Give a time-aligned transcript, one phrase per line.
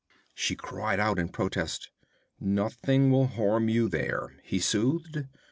[0.33, 1.91] She cried out in protest.
[2.39, 5.25] 'Nothing will harm you there,' he soothed.